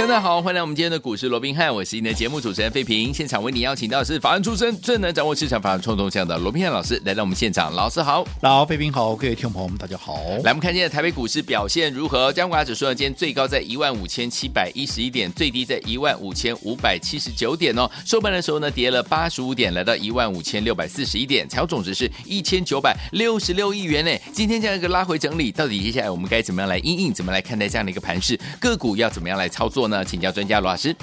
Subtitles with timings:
[0.00, 3.12] 大家好，欢迎来我们今天的股市罗宾汉，我是你的节目主持人费平。
[3.12, 7.72] 现场为你邀请到的是法案出身、最能掌握市场法案冲动向的罗宾汉老师来到我们现场。
[7.74, 10.16] 老师好，老费平好，各位听众朋友们大家好。
[10.42, 12.32] 来，我们看今天台北股市表现如何？
[12.32, 17.88] 加权指数呢，今天最高在一万五千七百一十一点，最低在一万五千五百七十九点哦。
[18.06, 24.10] 收盘的时候呢，跌了八十五点，来到一万五千六百四十一点，财务总值是一千九百六十六亿元呢。
[24.32, 27.12] 今天这样一个拉回整理，到底接下来我们该怎么样来因应？
[27.12, 28.40] 怎么来看待这样的一个盘势？
[28.58, 29.89] 个股要怎么样来操作呢？
[30.04, 30.70] 请教专家罗。
[30.70, 30.94] 老师，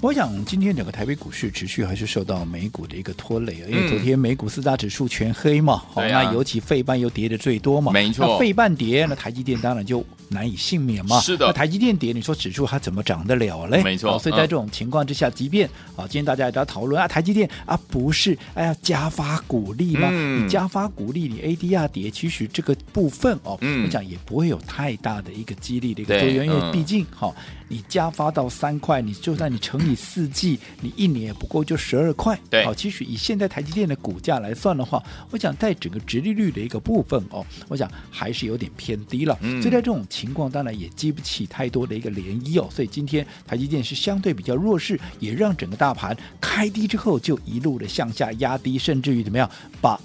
[0.00, 13.80] 我想今天整个台北股市持续还是受到美股的一个拖累啊，因为昨天美股四大指数全黑嘛，好、嗯，那尤其费半又跌的最多嘛，没错，费半跌，那台积电当然就难以幸免嘛，是的，那台积电跌，你说指数它怎么涨得了嘞？
[13.84, 20.08] 没错，所以在这种情况之下，即便啊，今天大家也在讨论啊，台积电啊不是哎呀加发股利吗？
[20.10, 27.28] 嗯、你加发股利，你 ADR 跌，其实这个部分哦，嗯、我想也不会有太大的一个激励的一个作用，因为毕竟哈。
[27.28, 27.34] 哦
[27.72, 32.38] 你加发到三块，你就算你乘以四季，你一年也不够就十二块。
[32.50, 39.38] 对，好，其实以现在台积电的股价来算的话，我想在整个直利率的一个部分哦，我想还是有点偏低了。
[39.42, 42.68] 嗯，所以在这种情况，当然也激不起太多的一个涟漪哦。
[42.72, 49.48] 所以今天台积电是相对比较弱势，也让整个大盘开低之后就一路的向下压低，甚至于怎么样
[49.80, 50.00] 把。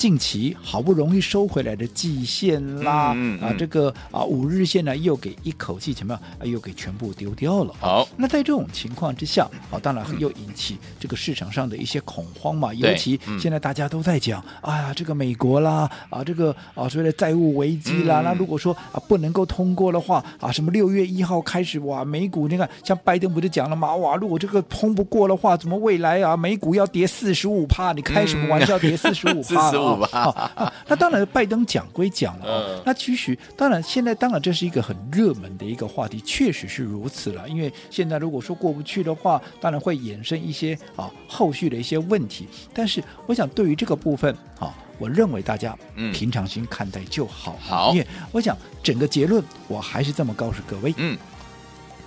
[0.00, 6.22] 近期好不容易收回来的季线啦，嗯嗯、啊，这个啊五日线呢又给一口气怎么样？
[6.38, 7.74] 啊，又给全部丢掉了。
[7.78, 12.72] 好，那在这种情况之下，啊，当然又引起这个市场上的一些恐慌嘛。
[12.72, 27.92] 尤其现在大家都在讲，哎、嗯、呀，这个美国啦，啊，这个啊所谓的债务危机啦，嗯、那如果说啊不能够通过的话，啊，什么六月一号开始哇，美股你看像拜登不就讲了嘛，哇，如果这个通不过的话，怎么未来啊美股要跌四十五趴？
[27.92, 28.78] 你开什么玩笑？
[28.78, 29.70] 跌四十五趴？
[29.96, 32.64] 好、哦，那当然，拜登讲归讲了哦。
[32.68, 37.48] 嗯、那其实，当然，现在当然这是一个很热门的一个话题，确实是如此了。
[37.48, 42.48] 因为现在如果说过不去的话，当然会衍生一些啊后续的一些问题。
[42.72, 45.76] 但是，我想对于这个部分啊，我认为大家
[46.12, 47.56] 平常心看待就好。
[47.60, 51.16] 好、嗯，因为我想整个结论，我还是这么告诉各位：嗯，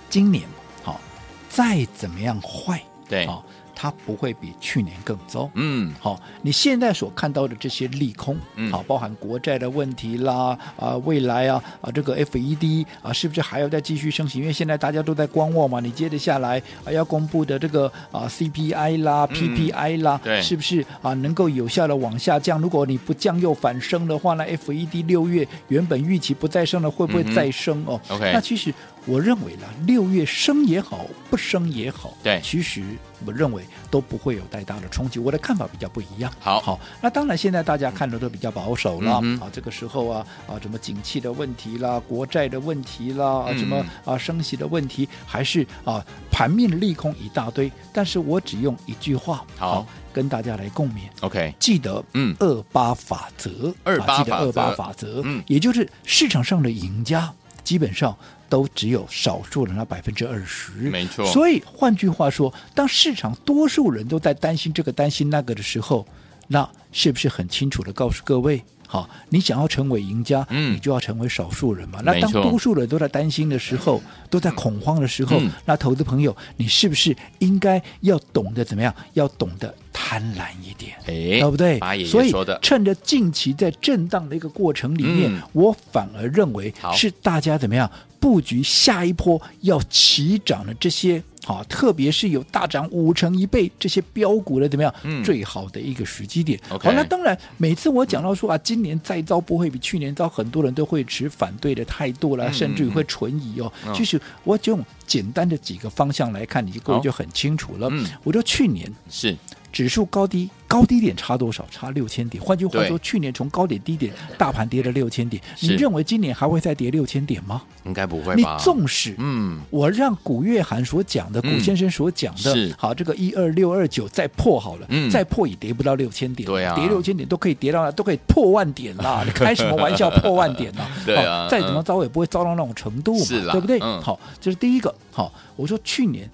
[0.08, 0.44] 今年
[0.82, 1.00] 好、啊、
[1.48, 3.42] 再怎么样坏，对啊。
[3.74, 14.38] 它不会比去年更糟，嗯，好，你现在所看到的这些利空，嗯，好，包含国债的问题啦，啊，未来啊，啊，这个 FED 啊，是不是还要再继续升息？
[14.38, 22.60] 因为现在大家都在观望嘛，你接着下来啊要公布的这个啊 CPI 啦、PPI 啦，对，是不是啊能够有效的往下降？
[22.60, 28.72] 如果你不降又反升的话，那 FED 六月原本预期不再升了，会不会再升哦？OK，那其实。
[29.06, 32.82] 我认为呢，六月升也好，不升也好，对，其实
[33.26, 35.18] 我认为都不会有太大的冲击。
[35.18, 36.32] 我的看法比较不一样。
[36.40, 39.20] 好，好，那当然现在大家看的都比较保守了。
[39.22, 47.70] 嗯、啊，这个时候啊啊，什么景气的问题啦，国债的问题啦，啊、什么啊升息的问题，还是啊盘面的利空一大堆。
[47.92, 51.00] 但是我只用一句话，好，好跟大家来共勉。
[51.20, 57.30] OK，记得嗯二八法则，二八记得二八法则，嗯，也就是市场上的赢家
[57.64, 58.16] 基本上。
[58.46, 61.26] 都只有少数人那百分之二十，没错。
[61.26, 66.06] 所以换句话说，当市场多数人都在担心这个担心那个的时候，
[66.46, 68.62] 那是不是很清楚的告诉各位，
[68.94, 72.00] 好，你想要成为赢家，嗯，你就要成为少数人嘛。
[72.04, 74.00] 那当多数人都在担心的时候，
[74.30, 78.94] 都在恐慌的时候，嗯、那投资朋友，你是不是应该要懂得怎么样？
[79.14, 79.74] 要懂得。
[79.92, 81.78] 贪婪一点，哎，对不对？
[81.96, 87.90] 爷爷所以趁着近期在震荡的一个过程里面，嗯、我反而认为是大家怎么样
[88.20, 94.94] 布局下一波要起涨的这些啊，特别是有大涨五成一倍这些标股的怎么样？
[95.02, 96.58] 嗯、最好的一个时机点。
[96.68, 103.72] 好，那当然，每次我讲到说啊，今年再遭不会比去年遭，很多人都会持反对的态度了，嗯、甚至于会存疑哦。
[103.86, 107.88] 嗯、其实我就用简单的几个方向来看，你就各位就很清楚了。
[107.90, 109.36] 嗯，我说去年是。
[109.72, 111.64] 指数高低高低点差多少？
[111.70, 112.42] 差六千点。
[112.42, 115.40] 换句话说，去年从高点低点，大盘跌了六千点。
[115.56, 117.62] 是你认为今年还会再跌六千点吗？
[117.84, 118.34] 应该不会吧。
[118.34, 126.44] 你纵使嗯，我让古月涵所讲的，嗯、古先生所讲的，是好，这个一二六二九再破好了，嗯、再破也跌不到六千点。
[126.44, 129.22] 对啊，跌六千点都可以跌到，都可以破万点啦。
[129.24, 130.10] 你 开什么玩笑？
[130.10, 130.84] 破万点呢？
[131.06, 133.78] 对啊，再怎么糟也不会糟到那种程度嘛，对不对？
[133.80, 134.92] 嗯、好，这是第一个。
[135.12, 136.28] 好，我说去年。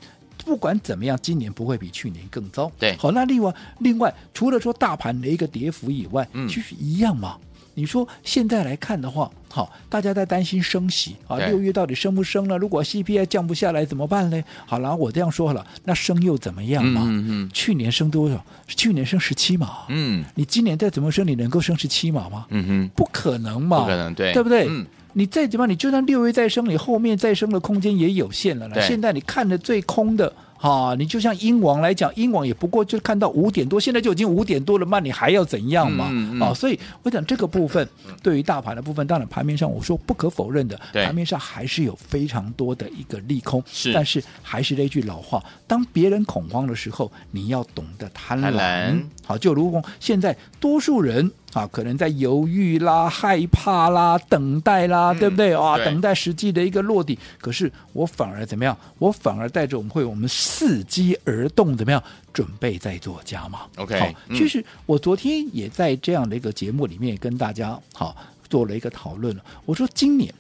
[0.45, 2.71] 不管怎么样，今年不会比去年更糟。
[2.79, 7.37] 对，好，那另外另外，除了说大盘的一个跌幅以外，嗯，其实一样嘛。
[7.75, 12.59] 你说现在来看的话，好，大家在担心升息啊，六月到底升不升呢？
[12.59, 14.43] 如果 CPI 降不下来怎么办呢？
[14.67, 17.03] 好了，我这样说好了，那升又怎么样嘛？
[17.07, 18.45] 嗯嗯去年升多少？
[18.67, 19.71] 去年升十七码。
[19.89, 22.47] 嗯你今年再怎么升，你能够升十七码吗？
[22.51, 24.67] 嗯哼，不可能嘛，不可能，对，对不对？
[24.69, 24.85] 嗯，
[25.15, 30.33] 你再怎么，你就算六月再升，你后面再升的空间也有限了现在你看的最空的。
[30.63, 36.09] 哈、啊，你就像英王来讲，英王也不过就看到五点多，现在就已经五点多了嘛，你还要怎样嘛？
[36.11, 37.89] 嗯嗯、啊，所以我讲这个部分
[38.23, 43.65] 对于大盘的部分，当然盘面上我说不可否认的，盘面上还是有非常多的一个利空。
[43.67, 48.43] 是，但是还是那句老话，当别人恐慌的时候，你要懂得贪婪。
[48.43, 51.31] 贪婪好，就如果现在多数人。
[51.53, 55.77] 啊，可能在犹豫啦、害怕啦、等待啦，嗯、对不对啊？
[55.79, 57.19] 等待实际的一个落地。
[57.41, 58.77] 可是我反而怎么样？
[58.99, 62.03] 我反而带着我们会，我们伺机而动，怎么样？
[62.33, 63.61] 准备在做加码。
[63.77, 68.17] OK，好，其实我昨天也在这样的一个节目里面跟大家好
[68.49, 69.45] 做了一个讨论了。
[69.65, 70.33] 我说今年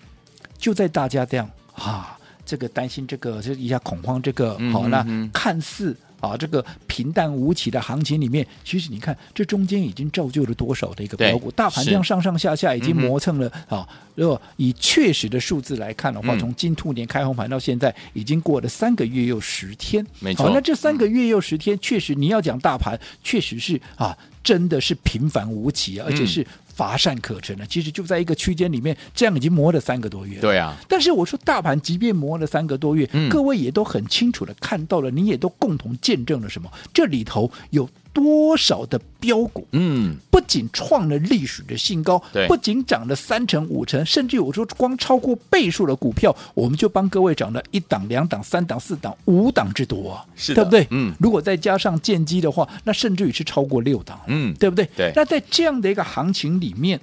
[0.56, 2.16] 就在大家这样啊，
[2.46, 5.96] 这个担心这个就一下恐慌这个，好，那看似。
[6.20, 13.88] 啊，这个平淡无奇的行情里面，其实你看这中间已经造就了多少的一个标股，大盘这样上上下下已经磨蹭了、嗯、啊。
[14.14, 20.06] 如果以确实的数字来看的话，嗯、从金兔年开红盘到现在，已经过了三个月又十天。
[20.18, 26.46] 没错，好，那这三个月又十天，确实你要讲大盘，确实是啊，真的是平凡无奇啊，而且是。
[26.72, 30.40] 乏善可陈的，其实就在一个区间里面，这样已经磨了三个多月。
[30.40, 36.72] 对啊，但是我说大盘即便磨了三个多月，嗯、各位也都很清楚的看到了，你也都共同见证了什么？
[36.90, 39.66] 这里头有多少的标股？
[39.72, 50.86] 嗯，不仅创了历史的新高，对，不仅涨了三成五成，甚至有时候光超过倍数的股票，我们就帮各位涨了一档、两档、三档、四档、五档之多啊，是，对不对？
[50.90, 54.88] 嗯，如果再加上建机的话，那甚至于是超过六档，嗯，对不对？
[54.96, 55.12] 对。
[55.14, 57.00] 那在这样的一个行情里面，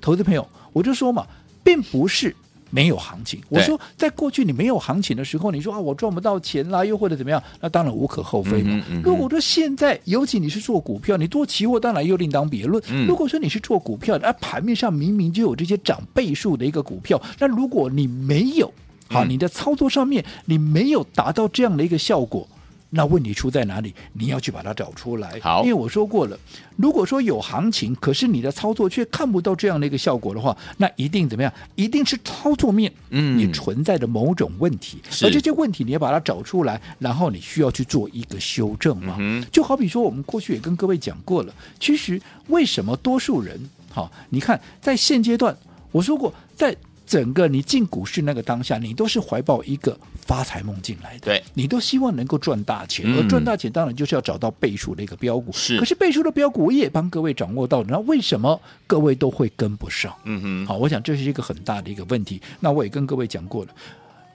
[0.00, 1.26] 投资朋友，我就说嘛，
[1.62, 2.34] 并不是。
[2.74, 8.74] 没有行情，我说在过去你没有行情的时候，你说啊我赚不到钱啦，又或者怎么样，那当然无可厚非嘛。
[8.74, 12.82] 嗯嗯嗯、如果说现在，尤其你是做股票，你做期货当然又另当别论。
[12.88, 18.74] 嗯、如果说你是做股票的，那盘面上明明就有这些涨倍数的一个股票，那如果你没有，
[19.06, 22.48] 好，你的操作上面你没有达到这样的一个效果。
[22.94, 23.92] 那问题出在哪里？
[24.12, 25.38] 你要去把它找出来。
[25.42, 26.38] 好，因为我说过了，
[26.76, 31.52] 如果说有行情，可是你的操作却看不到这样的一个效果的话，那一定怎么样？
[31.74, 34.98] 一定是操作面，嗯，你存在的某种问题。
[35.22, 39.16] 而这些问题你要把它找出来，然后你需要去做一个修正嘛。
[39.18, 39.44] 嗯。
[39.50, 43.58] 就好比说，我们过去也跟各位讲过了，其实为什么多数人，
[43.90, 45.56] 好，你看在现阶段，
[45.90, 46.76] 我说过在。
[47.06, 49.96] 整个你进股市那个当下，你都是怀抱一个
[50.26, 55.52] 发财梦进来的，对，你都希望能够赚大钱，嗯、而赚大钱当然就是要找到倍数的一个标股。
[55.52, 60.14] 是，可是倍数的标股我也帮各位掌握到，那为什么各位都会跟不上？
[60.24, 62.40] 嗯哼，好，我想这是一个很大的一个问题。
[62.58, 63.70] 那我也跟各位讲过了，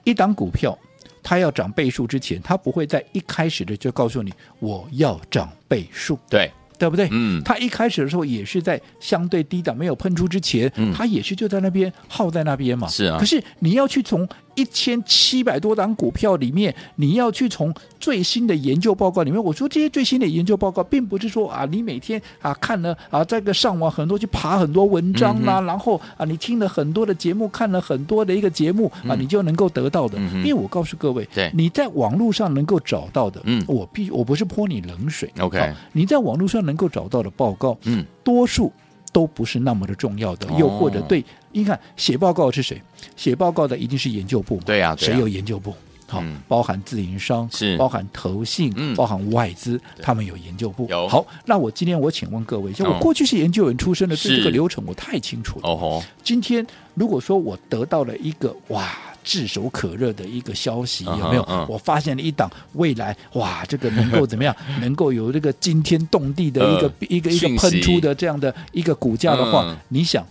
[0.04, 0.78] 一档股票
[1.22, 6.50] 它要涨倍数之前，它不会在一开始的就告诉你我要涨倍数，对。
[6.80, 7.06] 对不对？
[7.12, 12.88] 嗯，他一开始的时候也是在相对低档没有喷出之前，嗯，他也是就在那边耗在那边嘛。
[12.88, 13.18] 是啊。
[13.20, 30.18] 可是你要去从一千七百多档股票里面，你要去从最新的研究报告里面，我说这些最新的研究报告，并不是说啊，你每天啊看了啊这个上网很多去爬很多文章啦、啊，嗯、然后啊你听了很多的节目，看了很多的一个节目、嗯、啊，你就能够得到的。
[30.18, 38.72] 嗯、因为我告诉各位，对，你在网络上能够找到的，嗯，我必我不是泼你冷水，OK，你在网络上能够找到的报告，嗯，多数
[39.12, 41.24] 都不是那么的重要的，哦、又或者对。
[41.50, 42.80] 你看写报告是谁？
[43.16, 44.62] 写报告的一定是研究部嘛？
[44.64, 45.74] 对呀、啊，谁有研究部？
[46.06, 50.88] 好，嗯、包含自营商，是包含投信，嗯、包含外资，他们有研究部。
[51.08, 55.68] 好，那我今天我请问各位，像我过去是研究员出身的，对这个流程我太清楚了。
[55.68, 58.88] 哦吼，今天如果说我得到了一个哇
[59.22, 61.42] 炙手可热的一个消息，有没有？
[61.48, 64.54] 嗯、我发现了一档未来哇，这个能够怎么样？
[64.80, 70.26] 能够有这个惊天动地的一个、呃、一个一个喷出的这样的一个股价的话，嗯、你想？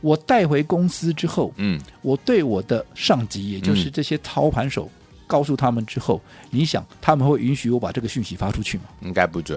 [0.00, 4.90] 我带回公司之后，嗯，我对我的上级，也就是这些操盘手，
[5.28, 8.84] 告诉他们之后，嗯、你想他们会允许我把这个讯息发出去吗？
[9.02, 9.56] 应该不准。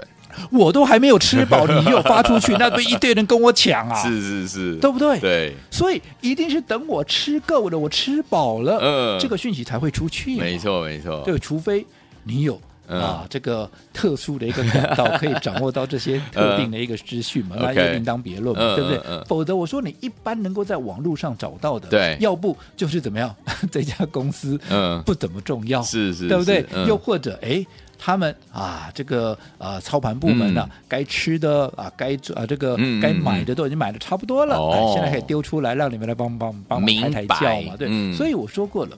[0.51, 3.95] 我都还没有吃饱，你又发出去， 那不一堆人跟我抢啊？
[4.03, 5.19] 是是是，对不对？
[5.19, 10.37] 对，所以一定是等我吃够了，我吃饱了，嗯，这个讯息才会出去。
[10.37, 11.85] 没错没错，对，除非
[12.23, 12.59] 你有。
[12.87, 17.55] 嗯、啊，这个特殊的一个管道可以掌握到这些特定的一个资讯嘛？
[17.59, 19.23] 那又另当别论嘛，嗯、对不对？
[19.25, 23.35] 否则我说你一般能够在网络上找到的，对，要不就是怎么样，
[23.71, 26.63] 这家公司嗯不怎么重要，是是，对不对？
[26.75, 27.65] 嗯、又或者哎，
[27.97, 34.57] 他们啊，这个呃操盘部门呢、啊，嗯、该吃的啊，该啊这个、嗯、该买的都已经买的差不多了，
[34.93, 37.87] 现在可以丢出来，让你们来帮帮帮忙抬抬轿嘛，对。
[37.89, 38.97] 嗯、所以我说过了，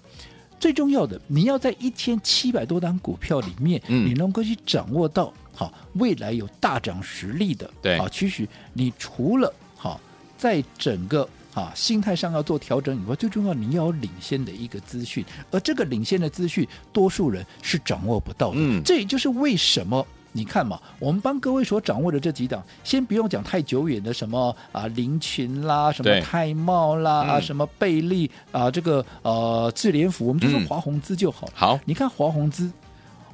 [0.60, 7.98] 最重要的，你要在一千七百多档股票里面，嗯、你能够去掌握到好未来有大涨实力的，对。
[7.98, 10.00] 啊，其实你除了好
[10.38, 11.28] 在整个。
[11.58, 18.58] 啊，心态上要做调整以外，最重要你要有领先的一个资讯，而这个领先的资讯，多数人是掌握不到的。
[18.60, 31.54] 嗯，这也就是为什么你看嘛，我们帮各位所掌握的这几档，先不用讲太久远的什么啊，林群啦，什么泰茂啦，啊，什么贝利啊，这个呃智联福，我们就说华宏资就好了。
[31.56, 32.72] 好，你看华宏资，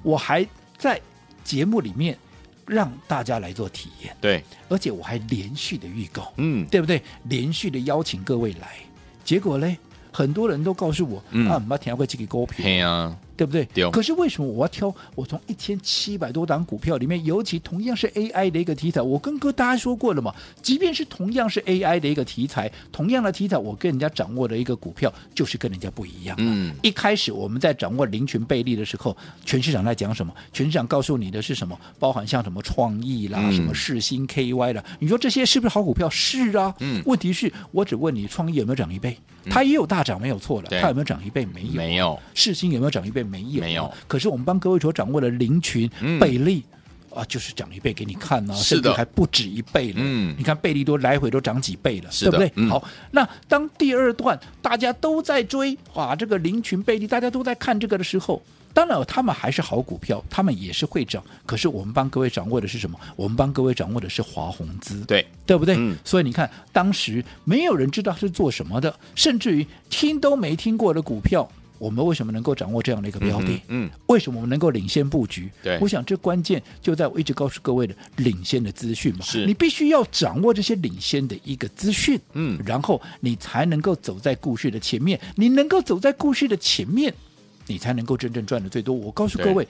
[0.01, 1.01] 我还在
[1.43, 2.17] 节目里面。
[2.65, 7.01] 让大家来做体验，对，而且我还连续的预告，嗯，对不对？
[7.23, 8.77] 连续的邀请各位来，
[9.23, 9.77] 结果嘞，
[10.11, 12.81] 很多人都告诉我，嗯、啊，马天会这个股票，对
[13.37, 13.65] 不对？
[13.73, 14.93] 对可是为什么我要挑？
[15.15, 26.35] 我从一千七百多档股票里面，尤其同样是 AI 的一个题材，我跟哥大家说过了嘛，即便是同样是 AI 的一个题材，同样的题材，我跟人家掌握的一个股票就是跟人家不一样。
[26.39, 30.33] 嗯，一开始我们在掌握林群贝利的时候，全市场在讲什么？
[30.51, 31.79] 全市场告诉你的是什么？
[31.99, 36.09] 包含像什么创意啦，嗯、什么世新 KY 啦，你说这些是不是好股票？
[36.09, 36.73] 是啊。
[36.79, 39.17] 嗯，问题是我只问你，创意有没有涨一倍？
[39.49, 40.69] 它也有大涨，没有错了。
[40.69, 41.45] 它有没有涨一倍？
[41.45, 41.73] 没有。
[41.73, 42.19] 没有。
[42.33, 43.22] 世新有没有涨一倍？
[43.23, 43.91] 没有，没有。
[44.07, 45.89] 可是我们帮各位所掌握的林群、
[46.19, 46.63] 贝利、
[47.11, 49.97] 嗯、啊，就是涨一倍给你看呢、啊，甚至还不止一倍了。
[49.97, 52.51] 嗯，你看贝利都来回都涨几倍了，是对不对？
[52.55, 58.41] 嗯、好，那当第二段大家都在追啊，这个林群、贝利，大家都在看这个的时候，
[58.73, 61.23] 当然他们还是好股票，他们也是会涨。
[61.45, 62.99] 可是我们帮各位掌握的是什么？
[63.15, 65.75] 我们帮各位掌握的是华宏资，对对不对？
[65.77, 71.47] 嗯、所以你看，当时没有人知道是做什么的，甚至于听都没听过的股票。
[71.77, 73.53] 我们为什么能够掌握这样的一个标的？
[73.67, 75.49] 嗯，嗯为什么我们能够领先布局？
[75.61, 79.25] 对，我想这关键就在我一直告诉各位的领先的资讯嘛。
[79.25, 85.19] 是，你必须要掌握这些领先的一个资讯，嗯，然后你才能够走在故事的前面。
[85.35, 87.13] 你能够走在故事的前面，
[87.67, 88.95] 你才能够真正赚的最多。
[88.95, 89.67] 我告诉各位，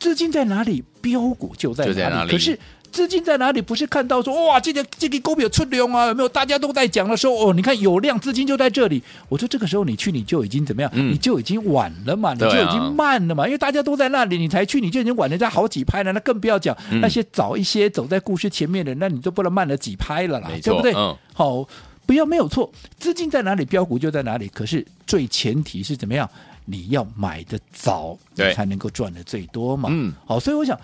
[0.00, 1.96] 资金在哪里，标股就在哪里。
[1.96, 2.58] 在哪里，可是。
[2.92, 3.60] 资金在哪里？
[3.60, 6.28] 不是看到说哇，这个这个股票出量啊，有没有？
[6.28, 9.02] 大家都在讲的时候，哦，你看有量，资金就在这里。
[9.28, 10.90] 我说这个时候你去，你就已经怎么样？
[10.94, 16.12] 嗯、你就已经晚了嘛，你就已经慢了嘛，啊、因为大家都在那里，你才去，你就已经晚人家好几拍了。
[16.12, 20.92] 那更不要讲、嗯、那些早一些走在故事前面的，那你都不能慢了几拍了啦，对不对？
[20.94, 21.66] 嗯、好，
[22.04, 24.48] 不要没有错，资金在哪里，标股就在哪里。
[24.48, 26.28] 可是最前提是怎么样？
[26.64, 29.88] 你要买的早，你才能够赚的最多嘛。
[29.90, 30.78] 嗯，好，所以我想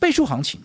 [0.00, 0.60] 倍数行情，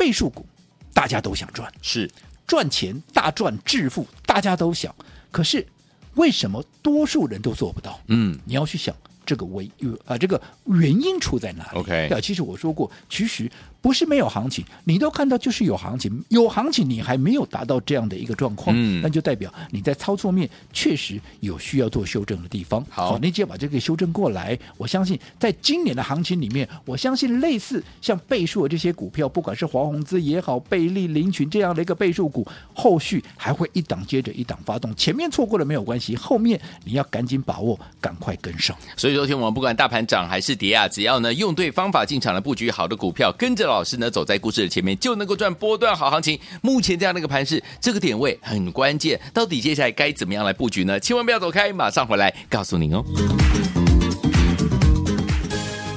[0.00, 0.46] 倍数股。
[0.94, 2.10] 大家都想赚，是
[2.46, 4.94] 赚钱大赚致富，大家都想。
[5.30, 5.66] 可是
[6.14, 8.00] 为什么多数人都做不到？
[8.08, 9.70] 嗯，你要去想这个为
[10.06, 13.50] 啊，这个原因出在哪里？OK，对，其实我说过，其实。
[13.82, 22.84] 不是没有行情，你都看到就是有行情，有行情你还没有达到这样的一个状况，嗯，那就代表你在操作面确实有需要做修正的地方。
[22.90, 38.76] 好，你只要把这个修正过来，我相信在今年的行情里面，我相信类似像倍数的这些股票，不管是华宏资也好，贝利、林群这样的一个倍数股，后续还会一档接着一档发动，前面错过了没有关系，后面你要赶紧把握，赶快跟上。
[38.94, 43.70] 所以昨天我们不管大盘涨还是跌啊，只要呢用对方法进场来布局好的股票，跟着。
[43.70, 46.36] 老师呢，走在故事的前面，就能够赚波段好行情。
[46.60, 49.20] 目前这样的一个盘势，这个点位很关键。
[49.32, 50.98] 到底接下来该怎么样来布局呢？
[50.98, 53.04] 千万不要走开，马上回来告诉您哦。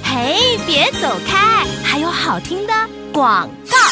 [0.04, 2.74] 嘿，别走开，还有好听的
[3.12, 3.83] 广告。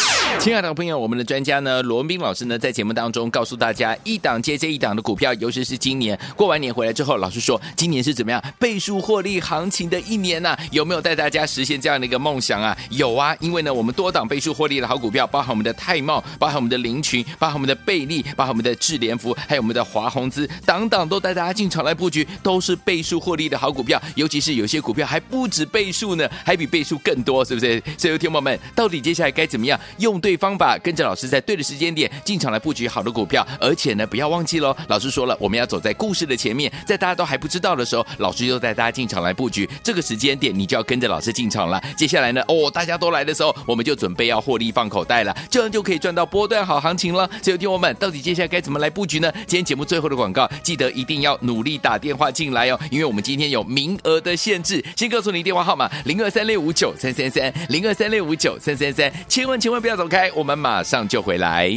[0.42, 12.76] 亲爱的朋友，我们的专家呢，罗文斌老师呢，在节目当中告诉大家，一档接接一档的股票，尤其是今年过完年回来之后，老师说，今年是怎么样倍数获利行情的一年呢、有没有带大家实现这样的一个梦想啊？
[12.90, 27.80] 有啊，因为呢，我们多档倍数获利的好股票，包含我们的泰茂，包含我们的林群，包含我们的贝利，包含我们的智联福，还有我们的华宏资，档档都带大家进场来布局，都是倍数获利的好股票，尤其是有些股票还不止倍数呢，还比倍数更多，是不是？
[27.96, 34.74] 所以，听友们，到底接下来该怎么样用对对方法，跟着老师在对的时间点进场来布局好的股票，而且呢，不要忘记喽。
[34.88, 39.70] 老师说了，我们要走在故事的前面，在大家都还不知道的时候，老师就带大家进场来布局。
[39.84, 41.84] 这个时间点，你就要跟着老师进场了。
[41.98, 47.30] 接下来呢，哦，大家都来的时候，我们就准备要获利放口袋了，这样就可以赚到波段好行情了。
[47.44, 49.30] 所以，听我们到底接下来该怎么来布局呢？
[49.46, 54.82] 今天节目最后的广告，记得一定要努力打电话进来哦，因为我们今天有名额的限制。
[54.96, 60.52] 先告诉你电话号码：零二三六五九三三三，零二三六五九三三三，千万千万不要走开，哎我们。
[60.62, 61.70] 马上就回来。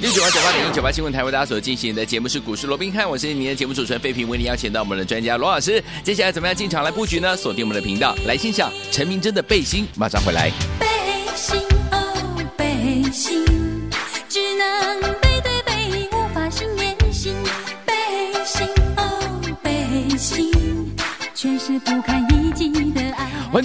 [0.00, 5.82] 六九八九八零一九八新闻台为大家所进行的节目是股市罗宾汉，我是您的节目主持人费平，为您邀请到我们的专家罗老师。
[6.04, 7.36] 接下来怎么样进场来布局呢？
[7.36, 10.52] 锁定我们的频道，来欣赏陈明真的背心，马上回来。
[10.78, 10.86] 背
[11.34, 13.44] 心哦，背心，
[14.28, 15.07] 只能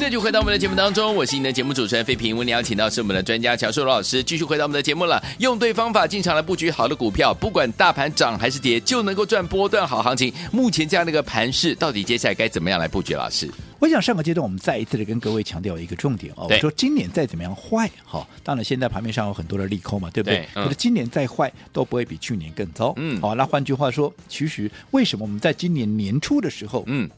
[0.03, 0.05] 爱。
[0.05, 2.35] 欢迎继续回到我们的节目当中，我是你的节目主持人费平。
[2.35, 5.23] 为你邀请到是我们的专家乔硕罗老师，继续回到我们的节目了。
[5.39, 10.33] 用对方法进场来布局好的股票，不管大盘涨还是跌，就能够赚波段好行情。
[10.51, 13.13] 目前这样的一个盘势，到底接下来该怎么样来布局？
[13.13, 20.39] 老师，我想上个阶段我们再一次的跟各位强调一个重点哦，我说今年再怎么样坏，哈，当然现在盘面上有很多的利空嘛，对不对？
[20.39, 22.93] 对嗯、可是今年再坏都不会比去年更糟。
[22.97, 27.09] 嗯，好，那换句话说，其实为什么我们在今年年初的时候，嗯。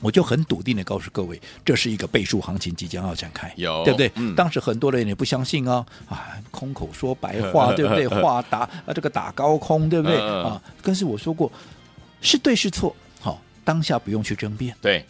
[0.00, 4.12] 我就很笃定的告诉各位，这是一个倍数行情即将要展开，有对不对？
[4.16, 8.06] 嗯、当时很多人也不相信啊，啊，空口说白话， 对不对？
[8.06, 10.18] 话打啊，这个打高空，对不对？
[10.18, 11.50] 嗯、啊，但是我说过，
[12.20, 14.76] 是对是错，好、哦，当下不用去争辩。
[14.82, 15.04] 对，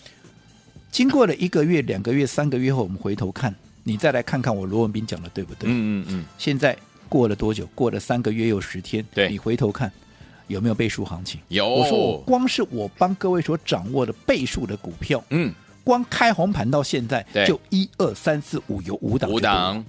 [0.91, 5.69] 经过了一个月、两个月、三个月后，我们回头看，你再来看看我罗文斌讲的对不对？
[5.69, 6.25] 嗯嗯嗯。
[6.39, 6.77] 现在
[7.09, 7.67] 过了多久？
[7.75, 9.05] 过了三个月又十天。
[9.13, 9.91] 对，你回头看。
[10.47, 11.41] 有没有倍数行情？
[11.49, 11.69] 有。
[11.69, 15.53] 我说我光是我帮各位所掌握的倍数的股票，嗯，
[15.85, 19.31] 光开红盘到现在就一二三四五有五档。
[19.31, 19.85] 五档。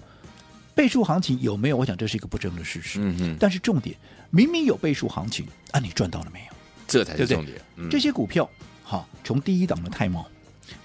[0.76, 1.78] 倍数行情有没有？
[1.78, 3.00] 我想这是一个不争的事实。
[3.02, 3.38] 嗯嗯。
[3.40, 3.96] 但是重点，
[4.30, 6.54] 明明有倍数行情，啊，你赚到了没有？
[6.88, 7.58] 这才是重点。
[7.58, 8.50] 对对嗯、这些股票，
[8.84, 10.26] 好，从第一档的泰茂，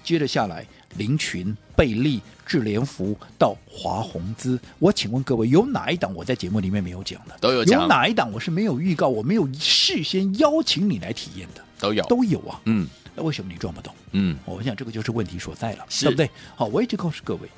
[0.03, 0.65] 接着下来。
[0.97, 7.35] 凌群、贝利、智联福到华宏资，我请问各位，有哪一档我在节目里面没有讲的？
[7.39, 7.81] 都有讲。
[7.81, 11.63] 有哪一档我是没有预告，我没有事先邀请你来体验的？
[11.79, 12.61] 都有，都有啊。
[12.65, 13.93] 嗯，那为什么你赚不懂？
[14.11, 16.29] 嗯，我想这个就是问题所在了，是对不对？
[16.55, 17.49] 好，我一直告诉各位，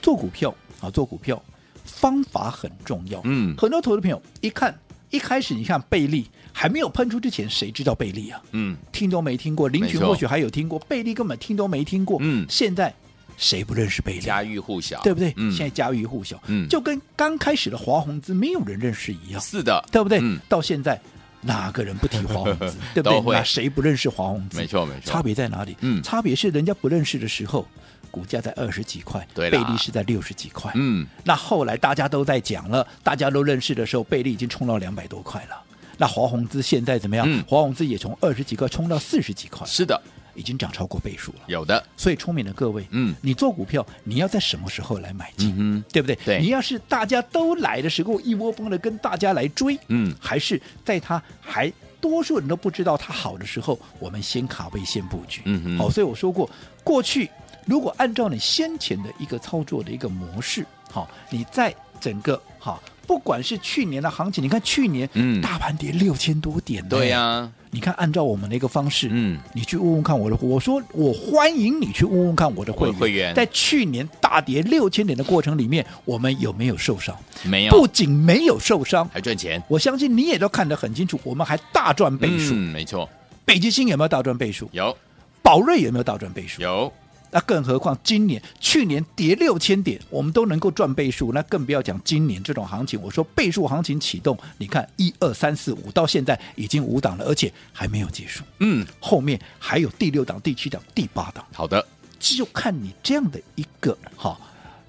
[0.00, 1.42] 做股票啊，做股票
[1.84, 3.20] 方法很重要。
[3.24, 4.78] 嗯，很多投资朋友一看，
[5.12, 6.26] 一开始你看贝利。
[6.54, 8.38] 还没有喷出之前，谁知道贝利啊？
[8.52, 9.70] 嗯，听都没听过。
[9.70, 12.18] 林群或许还有听过，贝利根本听都没听过。
[12.20, 12.94] 嗯，现在
[13.38, 14.20] 谁不认识贝利？
[14.20, 15.32] 家喻户晓，对不对？
[15.38, 16.38] 嗯，现在家喻户晓。
[16.48, 19.40] 嗯，就跟刚开始的华宏资没有人认识一样。
[19.40, 20.18] 是的，对不对？
[20.20, 21.00] 嗯，到现在
[21.40, 22.76] 哪个人不提华宏资？
[22.92, 23.34] 对不对？
[23.34, 24.58] 那谁不认识华宏资？
[24.58, 25.10] 没错，没错。
[25.10, 25.74] 差别在哪里？
[25.80, 27.66] 嗯，差别是人家不认识的时候，
[28.12, 30.70] 股价在二十几块，对，贝利是在六十几块。
[30.76, 35.60] 嗯，那后来大家都在讲了，大家都认识的时候，贝利已经冲到两百多块了。
[35.98, 37.26] 那华宏资现在怎么样？
[37.28, 40.00] 嗯、华宏资也从二十几块冲到四十几块，是的，
[40.34, 41.38] 已经涨超过倍数了。
[41.46, 45.54] 有的，所以聪明的各位，嗯，你做股票，你要在什么时候来买进？
[45.56, 46.18] 嗯，对不对？
[46.24, 46.40] 对。
[46.40, 55.42] 你要是大家都来的时候，一窝蜂的跟大家来追，嗯，还是在它还多数人都不知道它好的时候，我们先卡位先布局。
[55.44, 55.78] 嗯嗯。
[55.78, 56.50] 好，所以我说过，
[56.82, 57.30] 过去
[57.66, 62.82] 如果按照你先前的一个操作的一个模式，好，你在整个好。
[63.04, 67.52] 不管是去年的行情，你看去年，嗯，大盘跌六千多点，对呀、啊。
[67.74, 77.14] 你看，按照我们的一个方式，嗯，你去问问看我的，我说我欢迎你去问问看我的会员，会员在去年大跌六千点的过程里面，我们有没有受伤？
[77.44, 79.62] 没有，不仅没有受伤，还赚钱。
[79.68, 82.54] 我相信你也都看得很清楚，我们还大赚倍数。
[82.54, 83.08] 嗯，没错。
[83.44, 84.68] 北极星有没有大赚倍数？
[84.72, 84.96] 有。
[85.42, 86.62] 宝瑞有没有大赚倍数？
[86.62, 86.92] 有。
[87.32, 93.00] 那更何况今年、去年跌六千点，我们都能够赚倍数，那更不要讲今年这种行情。
[93.02, 98.44] 我说倍数行情启动，你看一二三四五到现在已经五档了，而且还没有结束。
[98.60, 101.44] 嗯，后面还有第六档、第七档、第八档。
[101.52, 101.84] 好的，
[102.20, 104.38] 就看你这样的一个哈。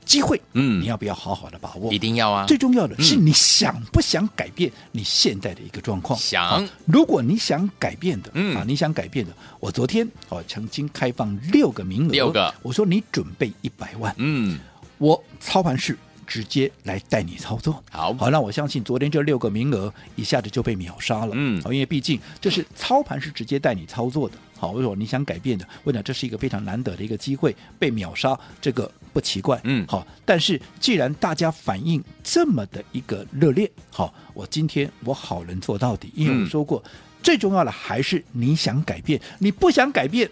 [0.04, 1.92] 机会，嗯，你要不要好好的把握？
[1.92, 2.46] 一定要啊！
[2.46, 6.18] 最重要的是你想不想改变你现在的一个状况？
[6.20, 6.68] 想。
[6.86, 14.60] 如果你想改变的，嗯啊，你想改变的，我昨天哦曾经开放六个名额，六个，我说你准备一百万，嗯，
[14.98, 17.84] 我操盘是直接来带你操作。
[17.92, 24.36] 好，好，那我相信昨天这六个名额一下子就被秒杀了，嗯，因为毕竟这是操盘是直接带你操作的。
[24.64, 40.30] 好，我说你想改变的，我讲这是一个非常难得的一个机会，被秒杀这个不奇怪，嗯，好，但是既然大家反应这么的一个热烈，好，我今天我好人做到底，因为我说过，嗯、最重要的还是你想改变，你不想改变。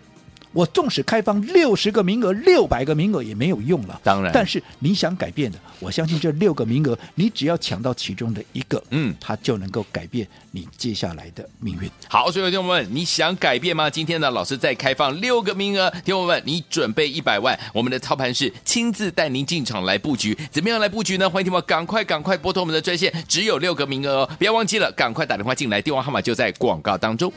[0.54, 4.00] 我纵使开放六十个名额、六百个名额也没有用了。
[4.04, 11.90] 当然，但是你想改变的，我相信这六个名额，你只要抢到其中的一个，嗯，它就能够改变你接下来的命运。
[12.10, 13.90] 好，所以听众们，你想改变吗？
[13.90, 21.30] 今天呢，老师再开放六个名额，听众们，你准备一百万，我们的操盘师亲自带您进场来布局，怎么样来布局呢？
[21.30, 27.32] 欢迎听众们赶快赶快拨通我们的专线，只有六个名额哦，不要忘记了，赶快打电话进来，电话号码就在广告当中。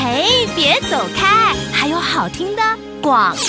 [0.00, 2.62] 嘿，别走开，还有好听的
[3.08, 3.40] 广告。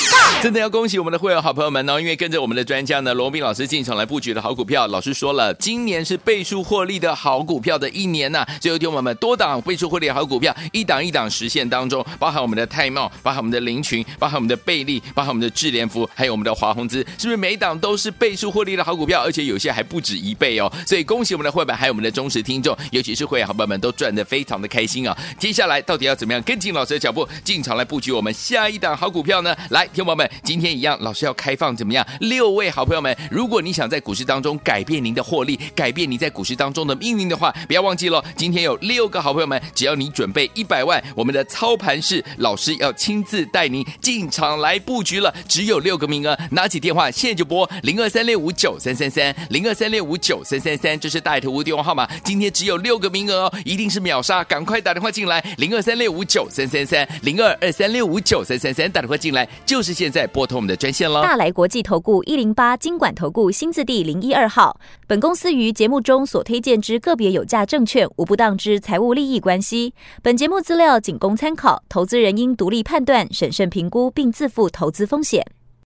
[0.41, 19.21] 真的要恭喜我们的会员好朋友们哦，因为跟着我们的专家呢，罗宾老师进场来布局的好股票，老师说了，今年是倍数获利的好股票的一年呐、最后听我们多档倍数获利的好股票，一档一档实现当中，包含我们的泰茂，包含我们的林群，包含我们的贝利，包含我们的智联福，还有我们的华宏资，是不是每档都是倍数获利的好股票？
[19.21, 20.71] 而且有些还不止一倍哦。
[20.87, 25.17] 所以恭喜我们的会员，还有我们的忠实听众，尤其是会员好朋友们都赚得非常的开心啊。
[25.37, 29.48] 接下来到底要怎么样跟进老师的脚步进场来布局我们下一档好股票呢？
[29.69, 30.97] 来，听友们，今天一样。
[31.01, 32.05] 老师要开放怎么样？
[32.19, 61.21] 六位好朋友们，如果你想在股市当中改变您的获利，改变你在股市当中的命运的话，不要忘记了，今天有六个好朋友们，只要你准备一百万，我们的操盘室老师要亲自带您进场来布局了，只有六个名额，拿起电话现在就拨零二三六五九三三三零二三六五九三三三，这是大头屋电话号码，今天只有六个名额哦，一定是秒杀，赶快打电话进来零二三六五九三三三零二二三六五九三三三，打电话进进来就是现在拨通我们的专线喽。
[61.21, 64.79] 大来国际投顾一零八金管投顾新字第零一二号。
[65.05, 69.93] 本公司于节目中所推荐之个别有价证券，无不当之财务利益关系。
[70.23, 75.45] 本节目资料仅供参考，投资人应独立判断、审慎评估，并自负投资风险。